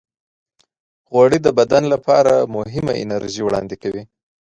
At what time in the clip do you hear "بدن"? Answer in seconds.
1.59-1.83